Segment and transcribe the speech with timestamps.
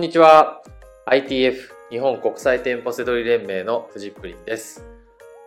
[0.00, 0.62] んにちは。
[1.04, 1.56] ITF
[1.90, 4.88] 日本国際店舗セドリ連盟のフジプリンです。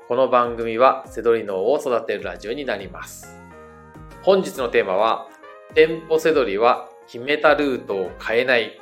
[0.08, 3.36] この番組はセドリ脳を育てるラジオになります。
[4.22, 5.28] 本日のテーマは、
[5.74, 8.80] 店舗セドリは決めたルートを変えない。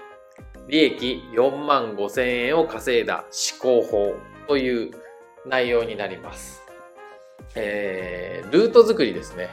[0.67, 3.23] 利益4万5千円を稼いだ
[3.61, 4.15] 思考法
[4.49, 4.91] という
[5.45, 6.63] 内容になります。
[7.55, 9.51] えー、ルート作りですね。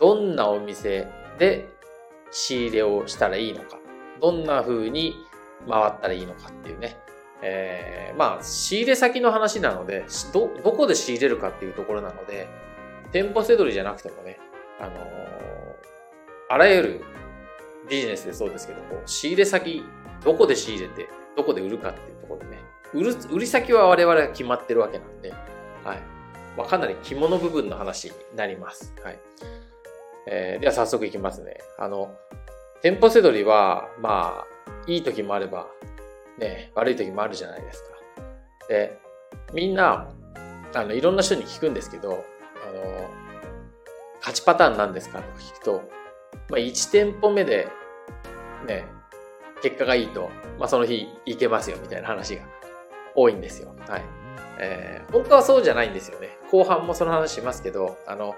[0.00, 1.06] どんなお店
[1.38, 1.68] で
[2.30, 3.78] 仕入れをしたらいいのか。
[4.22, 5.14] どんな風に
[5.68, 6.96] 回ったらいいのかっていうね。
[7.42, 12.48] えー、まあ、仕入れ先の話なので、ど、どこで仕入れるかっていうところなので、
[13.12, 14.38] 店舗せどりじゃなくてもね、
[14.78, 14.96] あのー、
[16.50, 17.04] あらゆる
[17.88, 19.82] ビジネスでそうですけども、仕入れ先、
[20.22, 22.58] どこで仕入れて、どこで売るかっていうところでね、
[22.92, 26.02] 売る、売り先は我々が決まってるわけなんで、はい。
[26.56, 28.92] まあ、かなり肝の部分の話になります。
[29.02, 29.18] はい。
[30.26, 31.58] えー、では早速いきますね。
[31.78, 32.14] あの、
[32.82, 34.46] 店舗せどりは、まあ、
[34.86, 35.66] いい時もあれば、
[36.38, 37.90] ね、悪い時もあるじゃないですか。
[38.68, 38.98] で、
[39.52, 40.08] みんな、
[40.74, 43.10] あの、いろんな人に聞くんですけど、あの、
[44.20, 45.82] 勝ちパターンなんですかとか聞くと、
[46.48, 47.68] まあ、1店舗目で、
[48.66, 48.84] ね、
[49.62, 52.42] 結果がいいと、まあ、その日行けますよ、みたいな話が
[53.14, 53.74] 多いんですよ。
[53.88, 54.02] はい。
[54.62, 56.28] えー、本当はそうじゃないんですよね。
[56.50, 58.34] 後半もその話しますけど、あの、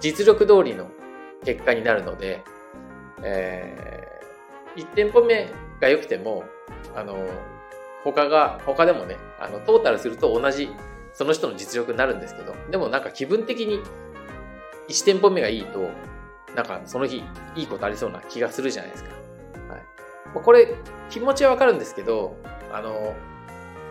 [0.00, 0.90] 実力通りの
[1.44, 2.42] 結果になるので、
[3.22, 4.07] え、
[4.78, 6.44] 1店舗目が良くても、
[6.94, 7.16] あの、
[8.04, 10.70] 他が、他でもね、あの、トータルすると同じ、
[11.12, 13.80] その人の実力になるんですけど、でもなんか気分的に
[14.88, 15.90] 1店舗目がいいと、
[16.54, 17.22] なんかその日
[17.56, 19.10] いいことありそうな気がするじゃないですか。
[19.68, 20.44] はい。
[20.44, 20.74] これ
[21.10, 22.36] 気持ちはわかるんですけど、
[22.72, 23.14] あの、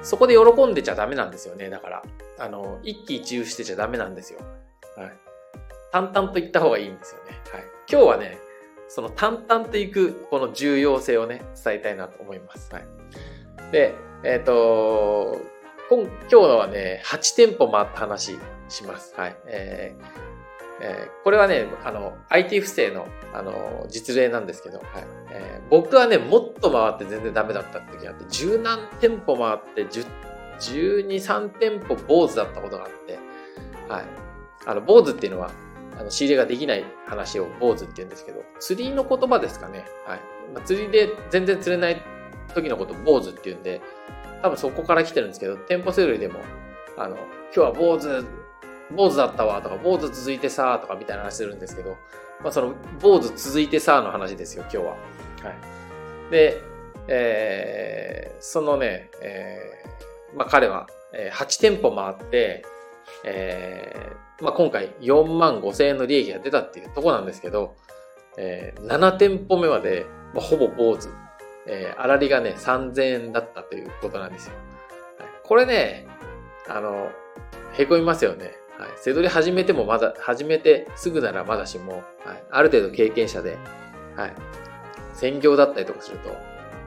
[0.02, 1.70] そこで喜んでちゃダメなんですよね。
[1.70, 2.04] だから、
[2.40, 4.40] あの、一喜一憂してちゃダメなんですよ。
[4.96, 5.12] はい。
[5.92, 7.32] 淡々と言った方がいいんですよね。
[7.52, 7.64] はい。
[7.92, 8.40] 今日はね、
[8.88, 12.74] その淡々といくこの重要性をね、伝えたいなと思います。
[12.74, 12.86] はい。
[13.72, 15.42] で、えっ、ー、と、
[15.90, 18.38] 今今日はね、8店舗回った話
[18.70, 19.14] します。
[19.16, 19.36] はい。
[19.46, 20.28] えー
[20.80, 24.88] えー、これはね、あの、IT 不正の、あの、実例なんですけど、はい。
[25.32, 30.06] えー、僕はね、もっと回って全然ダメだった時があって、十何店舗回って、十、
[30.60, 33.20] 十二、三店舗坊主だったことがあって、
[33.90, 34.04] はい。
[34.68, 35.52] あの、坊主っていうのは、
[35.98, 39.86] あの仕入れができない話を坊主って言うんですけど、釣りの言葉ですかね。
[40.06, 40.20] はい。
[40.54, 42.02] まあ、釣りで全然釣れない
[42.54, 43.82] 時のこと坊主って言うんで、
[44.42, 46.40] 多分そこから来てるんですけど、店舗セールでも、
[46.98, 48.26] あの、今日は坊主、
[48.96, 51.98] 坊主だったわとか、坊主続いてさとかみたいな話するんですけど、
[52.42, 54.84] まあその坊主続いてさの話ですよ、今日は。
[54.92, 54.98] は
[56.30, 56.32] い。
[56.32, 56.62] で、
[57.08, 62.64] えー、そのね、えー、まあ彼は、えー、8店舗回って、
[63.24, 67.76] えー、まあ、今回4万5千円の利益が出たっていうとこなんですけど、
[68.38, 71.10] えー、7店舗目まで、まあ、ほぼ坊主。
[71.68, 74.54] えー、粗利がね、3000円だったということなんですよ。
[75.44, 76.08] これね、
[76.68, 77.10] あの、
[77.74, 78.54] へこみますよね。
[78.78, 78.90] はい。
[78.98, 82.44] 背取り始めてもまだ、始めてすぐならまだしも、はい。
[82.52, 83.58] ある程度経験者で、
[84.16, 84.34] はい。
[85.14, 86.30] 専業だったりとかすると、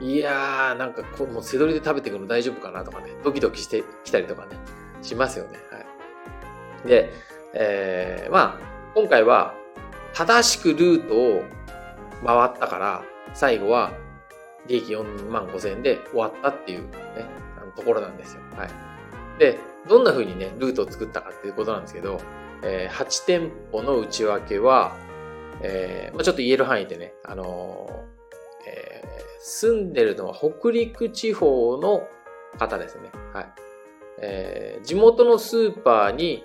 [0.01, 4.57] いやー、なんかこう、もう背取りで食べていくの大丈夫かなとかね、ドキドキしてきたりとかね、
[5.03, 5.59] しますよね。
[5.71, 5.79] は
[6.85, 6.89] い。
[6.89, 7.11] で、
[7.55, 9.55] えー、まあ、今回は
[10.13, 11.45] 正しくルートを
[12.25, 13.93] 回ったから、最後は
[14.67, 16.89] 利益4万5千円で終わったっていうね、
[17.61, 18.43] あのところなんですよ。
[18.57, 18.71] はい。
[19.39, 19.59] で、
[19.89, 22.21] どんな風にね、ルートを作ったかっていうことなんですけど、
[22.63, 24.95] えー、8店舗の内訳は、
[25.63, 29.09] えー、まあ、ちょっと言える範囲でね、あのー、えー、
[29.41, 32.07] 住んでるのは北陸地方の
[32.59, 33.11] 方ですね。
[33.33, 33.53] はい。
[34.23, 36.45] えー、地元のスーパーに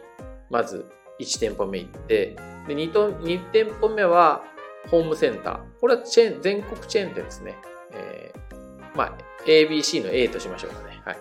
[0.50, 0.86] まず
[1.20, 2.36] 1店舗目行って、
[2.68, 4.44] で 2, と2店舗目は
[4.90, 5.60] ホームセンター。
[5.80, 7.56] これはチェーン、全国チェーン店ですね。
[7.94, 9.14] えー、まあ、
[9.46, 11.02] ABC の A としましょうかね。
[11.06, 11.18] はい。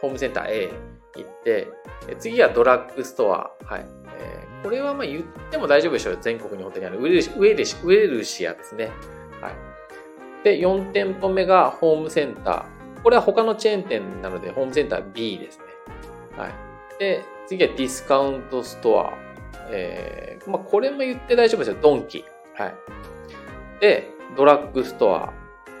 [0.00, 0.70] ホームセンター A
[1.16, 1.68] 行って、
[2.18, 3.50] 次はドラッグストア。
[3.64, 3.86] はい。
[4.18, 6.18] えー、これはまあ言っても大丈夫でしょう。
[6.20, 8.90] 全国に本当にあるウェルシウェルシウェルシアですね。
[9.40, 9.54] はい。
[10.44, 13.02] で、4店舗目がホームセンター。
[13.02, 15.64] これは他のチェーン店なので、ホームセンター B ですね。
[16.36, 16.52] はい。
[16.98, 19.12] で、次はディスカウントストア。
[19.72, 21.78] えー、まあ、これも言って大丈夫ですよ。
[21.82, 22.24] ドンキ。
[22.54, 22.74] はい。
[23.80, 25.32] で、ドラッグストア。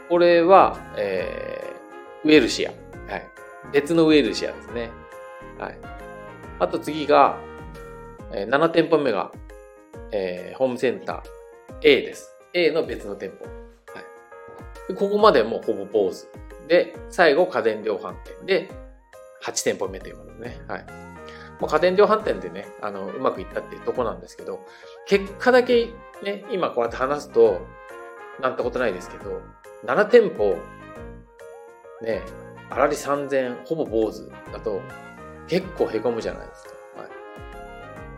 [0.08, 2.70] これは、えー、ウェルシア。
[2.70, 3.28] はい。
[3.72, 4.90] 別のウェルシアですね。
[5.60, 5.78] はい。
[6.58, 7.38] あと次が、
[8.32, 9.30] えー、7店舗目が、
[10.10, 12.36] えー、ホームセンター A です。
[12.52, 13.44] A の別の店舗。
[13.44, 14.00] は
[14.90, 14.94] い。
[14.96, 16.26] ここまでもうほぼ坊主。
[16.66, 18.68] で、最後家電量販店で
[19.44, 20.62] 8店舗目ということですね。
[20.66, 21.09] はい。
[21.60, 24.60] まあ、家電量販店でね、あの、うまくいったっていうとこなんですけど、
[25.06, 25.90] 結果だけ
[26.22, 27.60] ね、今こうやって話すと、
[28.40, 29.40] なんてことないですけど、
[29.84, 30.56] 7店舗
[32.02, 32.22] ね、
[32.70, 34.80] あらり3000、ほぼ坊主だと
[35.48, 36.70] 結構へこむじゃないですか。
[37.00, 37.10] はい、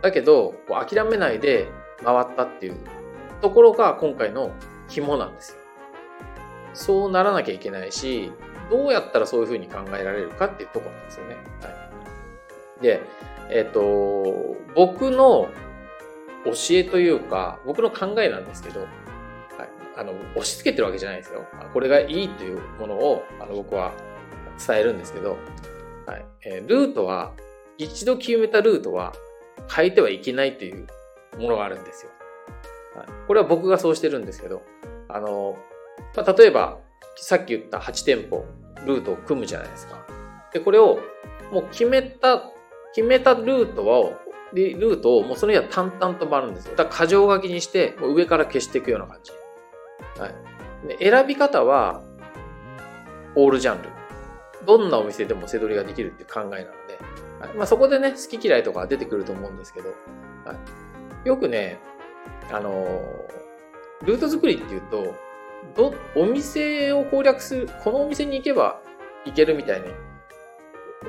[0.01, 1.67] だけど、諦めないで
[2.03, 2.77] 回ったっていう
[3.41, 4.51] ところが今回の
[4.87, 5.57] 肝なんですよ。
[6.73, 8.31] そうならなきゃいけないし、
[8.69, 11.35] どうやったらそういうふうに考えられるかっていうとこなんですよね。
[11.61, 11.69] は
[12.79, 13.01] い、で、
[13.49, 15.49] えっ、ー、と、僕の
[16.45, 18.89] 教えというか、僕の考えなんですけど、はい、
[19.97, 21.45] あの、押し付けてるわけじゃないですよ。
[21.73, 23.93] これがいいというものを、あの、僕は
[24.65, 25.37] 伝えるんですけど、
[26.05, 27.33] はい、えー、ルートは、
[27.77, 29.13] 一度決めたルートは
[29.73, 30.87] 変えてはいけないという
[31.37, 32.11] ものがあるんですよ。
[32.95, 34.61] はい、これは僕がそうしてるんですけど、
[35.09, 35.57] あの、
[36.15, 36.77] まあ、例えば、
[37.15, 38.45] さっき言った8店舗、
[38.85, 40.05] ルートを組むじゃないですか。
[40.51, 40.99] で、これを、
[41.51, 42.43] もう決めた、
[42.93, 44.19] 決めたルートを、
[44.53, 46.75] ルートをもうその日は淡々と回るんですよ。
[46.75, 49.31] だから箇条書きにして、もう上から消していくような感じ。
[50.19, 50.87] はい。
[50.87, 52.03] で選び方は、
[53.35, 53.89] オールジャンル。
[54.65, 56.63] どんなお店でも背取りができるっていう考えなので、
[57.39, 59.89] はいまあ、そこでね、好き嫌いとか出てくると思うんですけど、
[60.45, 60.53] は
[61.25, 61.79] い、よくね、
[62.51, 65.15] あのー、ルート作りっていうと、
[65.75, 68.81] ど、お店を攻略する、このお店に行けば
[69.25, 69.87] 行けるみたいに、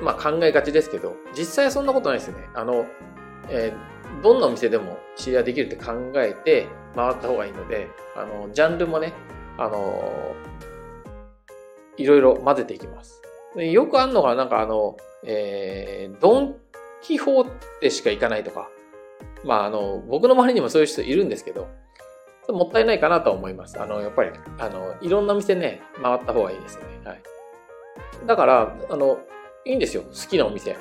[0.01, 2.35] まあ考えがちですけど、実際はそんなことないですね。
[2.53, 2.85] あの、
[3.49, 9.13] えー、どんなお店でも知り合いできるって考えて回った方がいいので、あの、ジャンルもね、
[9.57, 13.21] あのー、いろいろ混ぜていきます。
[13.55, 16.55] よくあんのが、なんかあの、えー、ドン・
[17.01, 17.49] キホー
[17.79, 18.69] テしか行かないとか、
[19.45, 21.67] まああの、僕の周りにもそういう人いるんですけど、
[22.49, 23.81] もったいないかなと思います。
[23.81, 26.87] あの、やっぱり、あの、いろんな店ね、回った方がいいですよね。
[27.03, 27.21] はい。
[28.25, 29.19] だから、あの、
[29.65, 30.03] いいんですよ。
[30.03, 30.77] 好きなお店。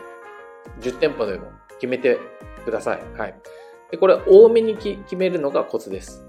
[0.81, 1.51] 10店舗でも
[1.81, 2.19] 決めて
[2.65, 3.19] ください。
[3.19, 3.35] はい。
[3.91, 6.25] で、これ、多めに決めるのがコツです。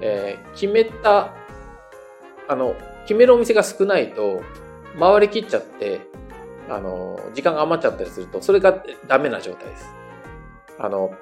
[0.00, 1.34] えー、決めた、
[2.48, 4.42] あの、決めるお店が少ないと、
[4.98, 6.00] 回りきっちゃって、
[6.68, 9.86] あの、時間が余っちゃったりすると、それがダメな状態です。
[10.78, 11.12] あの、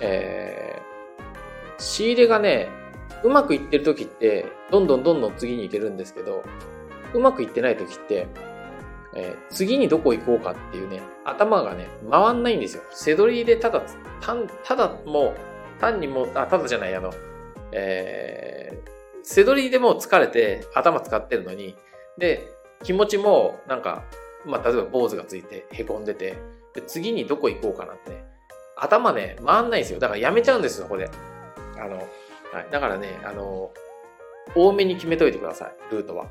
[0.00, 2.68] えー、仕入れがね、
[3.22, 6.42] うまくいってる時って、どんどんどんどん次に行けるんですけど、
[7.12, 8.26] うまくいってない時って、
[9.14, 12.82] えー、次にどこ行こうかっていうね、頭がね、回んないんですよ。
[12.92, 13.82] 背取りでただ、
[14.20, 14.34] た
[14.64, 17.12] ただもう、単にもう、あ、ただじゃない、あの、
[17.72, 18.90] えー、
[19.22, 21.76] 背取りでもう疲れて頭使ってるのに、
[22.18, 22.48] で、
[22.82, 24.04] 気持ちもなんか、
[24.46, 26.38] まあ、例えば坊主がついて凹んでて、
[26.74, 28.24] で、次にどこ行こうかなってね、
[28.76, 29.98] 頭ね、回んないんですよ。
[29.98, 31.10] だからやめちゃうんですよ、ここで。
[31.78, 32.06] あの、はい。
[32.70, 33.70] だからね、あの、
[34.54, 36.26] 多めに決めといてください、ルートは。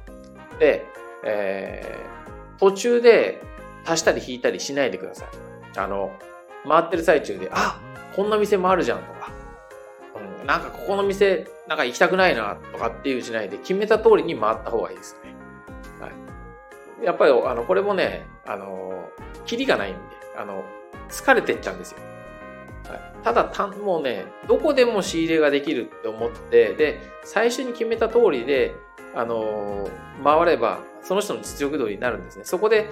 [0.59, 0.85] で、
[1.23, 2.18] えー、
[2.59, 3.41] 途中で
[3.85, 5.27] 足したり引いたりしないでください。
[5.77, 6.11] あの、
[6.67, 7.79] 回ってる最中で、あ
[8.15, 9.31] こんな店もあるじゃんとか、
[10.41, 15.33] うん、なんかここの店、なんか行きたくないなとかっていうしないで、決めた通りに回った方がいいですね。
[16.01, 16.09] は
[17.01, 17.05] い。
[17.05, 19.09] やっぱり、あの、これもね、あの、
[19.45, 19.99] キリがないんで、
[20.37, 20.63] あの、
[21.09, 21.99] 疲れてっちゃうんですよ。
[23.23, 28.73] ただた、もうね、どこでも仕入れができるって思って、で、最初に決めた通りで、
[29.15, 29.89] あの、
[30.23, 32.45] 回れば、その人の実力通りになるんですね。
[32.45, 32.87] そこで、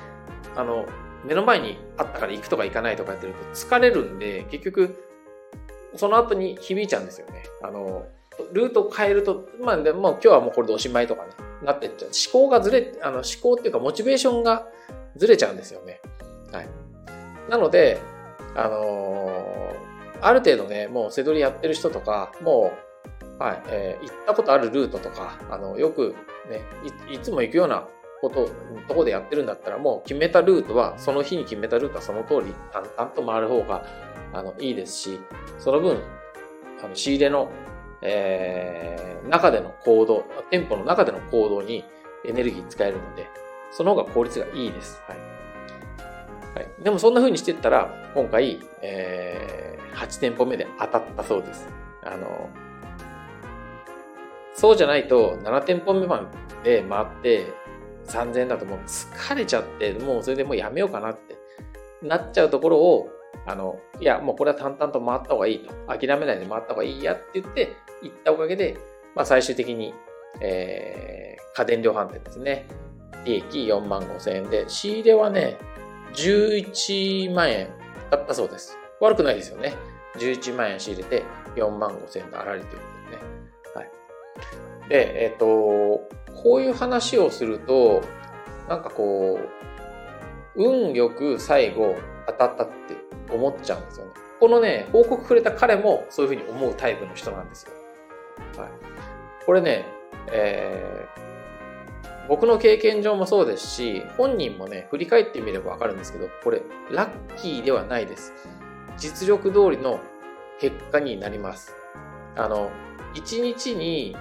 [0.56, 0.86] あの、
[1.26, 5.04] 目の前にあったから行くとか行かないとかやってると疲れるんで、結局、
[5.96, 7.44] その後に響いちゃうんですよね。
[7.62, 8.06] あの、
[8.54, 11.30] ルートを変えると、まあ、でも今日はもうこれでおしまいとかね、
[11.64, 12.10] なってっちゃう。
[12.10, 14.68] 思考がずれ、あの、思考っていうかモチベーションが
[15.16, 16.01] ずれちゃうんですよね。
[16.51, 16.68] はい。
[17.50, 18.00] なので、
[18.56, 19.66] あのー
[20.21, 22.71] ある程度ね、もう背取りやってる人とか、も
[23.39, 26.15] う、はい、えー、行ったことあるルートとか、あの、よく
[26.50, 26.62] ね
[27.09, 27.88] い、いつも行くような
[28.21, 28.50] こと、
[28.88, 33.86] とこでやってるんだったら、もう決めたルートは、その日に決めたルートはその通り淡々と回る方が、
[34.33, 35.19] あの、いいですし、
[35.59, 36.01] その分、
[36.83, 37.50] あの、仕入れの、
[38.01, 41.86] えー、中での行動、店舗の中での行動に
[42.25, 43.27] エネルギー使えるので、
[43.71, 45.01] その方が効率がいいです。
[45.07, 45.17] はい。
[46.55, 51.67] はい、でもそんな風にしていったら、今回、えー8店舗目で当たったそうです。
[52.03, 52.50] あの、
[54.53, 56.29] そうじゃないと7店舗目ま
[56.63, 57.53] で回って
[58.08, 61.38] 3000円だともう疲れちゃって、もうそれでもうやめようかなって
[62.01, 63.10] なっちゃうところを、
[63.46, 65.74] あの、いや、もうこれは淡々と回った方がいいと。
[65.88, 68.77] 諦めないで回った方がいいやって言って、行ったおかげで、
[69.15, 69.94] まあ最終的に、
[70.41, 72.67] えー、家電量販店ですね。
[73.25, 75.58] 利益4万5千円で、仕入れはね、
[76.13, 77.70] 11万円
[78.10, 78.77] だったそうです。
[79.00, 79.75] 悪くないですよね。
[80.18, 81.24] 11万円仕入れて
[81.56, 83.24] 4万5千円のあらりということでね。
[83.75, 84.89] はい。
[84.89, 86.10] で、えっ、ー、と、
[86.42, 88.04] こういう話をすると、
[88.68, 89.39] なんかこ
[90.56, 94.12] う、運よく最後当たったって思っちゃうんですよね。
[94.39, 97.74] このね、報告くれた彼もそういうふうに思うタイプの人なんですよ。
[98.58, 98.70] はい。
[99.46, 99.86] これね、
[100.32, 106.62] えー、僕の経験上もそうですし、本人もね、振り返ってみればわかるんですけど、これ、
[106.92, 108.34] ラッキーではないです。
[108.98, 110.00] 実力通りの
[110.60, 111.74] 結果になります。
[112.36, 112.72] あの、
[113.13, 114.16] 1日に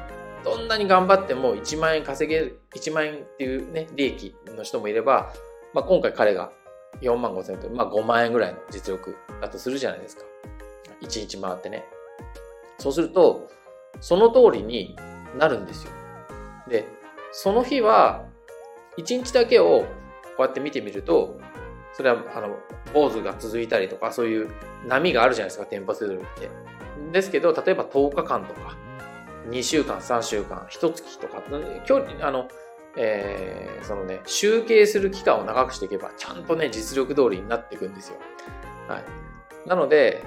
[0.45, 5.33] どんなに頑張っても1万円稼げる、1万円っていうね、利益の人もいれば、
[5.75, 6.53] まあ、今回彼が
[7.03, 10.23] 4万5千円と、まあ、5万円ぐらいの実力だとするじゃないですか。
[11.03, 11.85] 1日回ってね。
[12.79, 13.49] そうすると、
[14.01, 14.97] その通りに
[15.39, 15.93] なるんですよ。
[16.69, 16.87] で、
[17.33, 18.25] その日は、
[18.99, 19.85] 1日だけを
[20.37, 21.39] こうやって見てみると、
[21.97, 22.59] それは、あの、
[22.93, 24.51] 坊主が続いたりとか、そういう
[24.87, 26.51] 波があるじゃないですか、店舗セドルって。
[27.11, 28.77] ですけど、例えば10日間とか、
[29.49, 31.43] 2週間、3週間、1月とか、
[31.89, 32.49] 今日、あの、
[32.99, 38.19] えー、そのね、集計する期間を長くしていけば、ちゃんとね、実力通りになっていくんですよ。
[38.89, 39.69] はい。
[39.69, 40.23] なので、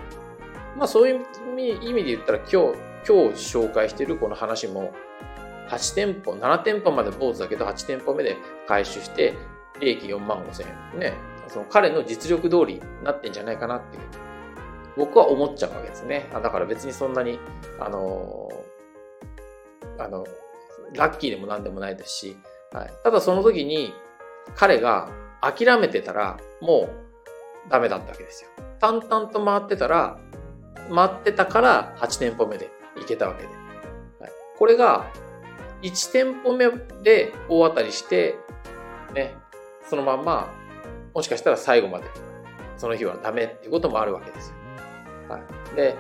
[0.75, 4.91] まあそういう意味で言ったら今日、今日紹介しているこの話も、
[5.69, 9.35] 8店舗、7店舗まで坊主だけど8店舗目で回収して、
[9.79, 10.99] 利益4万5千円。
[10.99, 11.13] ね、
[11.49, 14.03] その彼の実力通りになってんじゃないかなっていう、
[14.97, 16.29] 僕は思っちゃうわけですね。
[16.33, 17.39] だから別にそんなに、
[17.79, 18.49] あの、
[19.97, 20.25] あの、
[20.93, 22.37] ラッキーでも何でもないですし、
[22.71, 22.93] はい。
[23.03, 23.93] ただその時に
[24.55, 25.09] 彼が
[25.41, 26.89] 諦めてたらも
[27.67, 28.49] うダメだったわけですよ。
[28.79, 30.17] 淡々と回ってたら、
[30.93, 33.49] 回ってたから8店舗目で行けたわけで。
[34.19, 35.11] はい、これが
[35.81, 36.69] 1店舗目
[37.03, 38.37] で大当たりして、
[39.13, 39.35] ね、
[39.89, 40.49] そのまんま、
[41.13, 42.05] もしかしたら最後まで
[42.77, 44.55] その日はダメっていうこともあるわけですよ。
[45.27, 45.75] はい。
[45.75, 45.95] で、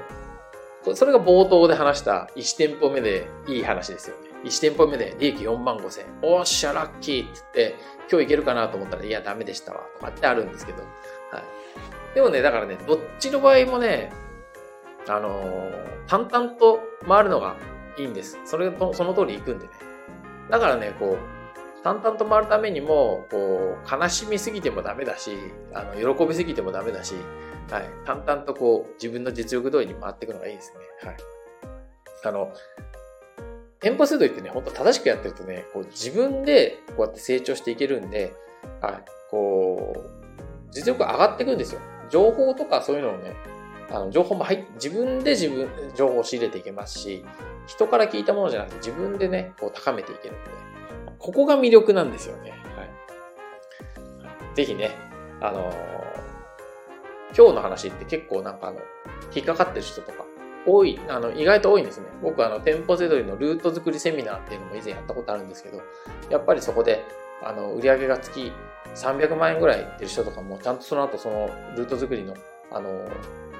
[0.95, 4.29] それが冒頭で話した1店舗目でいい話ですよね。
[4.45, 6.11] 1店舗目で利益4万5千円。
[6.21, 7.75] おっしゃ、ラッキーって言って、
[8.09, 9.81] 今日いけるかなと思ったら、いや、ダメでしたわ。
[9.95, 10.83] とかってあるんですけど。
[10.83, 10.87] は
[12.11, 12.15] い。
[12.15, 14.13] でもね、だからね、どっちの場合もね、
[15.09, 17.57] あのー、淡々と回るのが
[17.97, 18.39] いいんです。
[18.45, 19.73] それと、その通り行くんでね。
[20.49, 21.38] だからね、こう、
[21.83, 25.31] 淡々と回るためにも、こう、悲しみすぎてもダメだし、
[25.73, 27.15] あの、喜びすぎてもダメだし、
[27.71, 27.83] はい。
[28.05, 31.09] 淡々とこう、自分の実力通りに回っていくのがいいですね。
[31.09, 31.17] はい。
[32.25, 32.51] あの、
[33.79, 38.33] 店舗制度ってね、本当正しくやってるとね、こう自分でこうやって成長していけるんで、
[38.81, 40.09] はい、こう、
[40.71, 41.81] 実力上がっていくんですよ。
[42.09, 43.35] 情報とかそういうのをね、
[43.91, 47.23] あの情報も入っ自分で自分、情報を仕入れていけますし、
[47.67, 50.51] 人から聞いたものじゃなくて自分でね、こう高めていけるんで、
[51.19, 52.51] ここが魅力なんですよね。
[52.75, 54.55] はい。
[54.55, 54.91] ぜひね、
[55.41, 55.73] あのー、
[57.37, 58.79] 今日の話って結構なんかあの、
[59.35, 60.25] 引っかかってる人とか、
[60.65, 62.07] 多い、あの、意外と多いんですね。
[62.21, 65.81] 僕あの、店舗せどりのルート作りセミナーっていうのも以前やったことあるんですけど、
[66.29, 67.03] やっぱりそこで、
[67.43, 68.51] あの、売上が月
[68.95, 72.33] 300万円ぐらいいってる人とかも、ちゃんとその後そのルート作りの、
[72.71, 73.07] あの、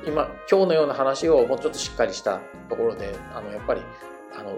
[0.05, 2.39] 今、今日のような話をもうちょっとしっかりした
[2.69, 3.81] ところで、あの、やっぱり、
[4.37, 4.55] あの、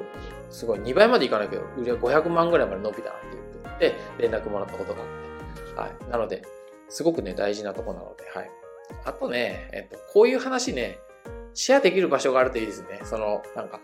[0.49, 3.19] すごい2倍までいかないけど、売り上500万ぐらいまで伸びたって
[3.63, 6.11] 言って、連絡もらったことがあって、はい。
[6.11, 6.43] なので、
[6.89, 8.51] すごくね、大事なとこなので、はい。
[9.05, 10.99] あとね、えっと、こういう話ね、
[11.53, 13.01] シェアできる場所があるといいですね。
[13.03, 13.79] その、なんか、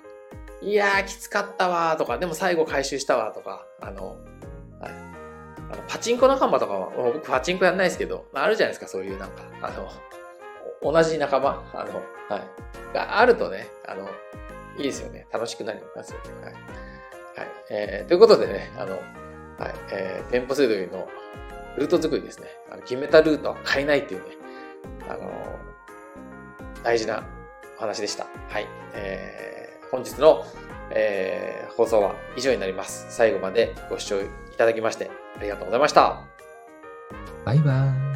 [0.62, 4.18] いやー、きつかったわーとか、でも最後回収したわとか、あの、
[4.80, 4.92] はい。
[5.70, 9.90] あのパチンコ仲間とかは、僕パチンコやんないですけど、あるじゃないですか、そういうなんか、あの、
[10.82, 11.96] 同じ仲間、あの、
[12.30, 12.94] はい。
[12.94, 14.10] があるとね、あの、
[14.78, 15.28] いいですよね。
[15.32, 16.26] 楽しくなりますよね。
[16.44, 16.54] はい。
[16.54, 16.62] はい。
[17.70, 19.02] えー、ということでね、あの、はい。
[19.92, 21.08] えー、店舗制度の
[21.78, 22.48] ルート作りですね。
[22.72, 24.28] あの決めたルートは変えないっていうね、
[25.10, 25.60] あの、
[26.84, 27.24] 大事な
[27.78, 28.28] お話でした。
[28.50, 28.68] はい。
[28.94, 30.46] えー、本日の、
[30.92, 33.08] えー、放送は以上になります。
[33.10, 34.26] 最後までご視聴い
[34.58, 36.22] ただきましてありがとうございました。
[37.46, 38.07] バイバーイ。